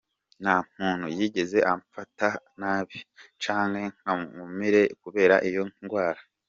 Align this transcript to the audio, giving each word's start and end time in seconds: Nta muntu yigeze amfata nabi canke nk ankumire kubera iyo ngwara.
Nta 0.43 0.55
muntu 0.75 1.05
yigeze 1.17 1.57
amfata 1.73 2.27
nabi 2.59 2.97
canke 3.43 3.83
nk 4.01 4.05
ankumire 4.13 4.81
kubera 5.01 5.35
iyo 5.49 5.63
ngwara. 5.83 6.21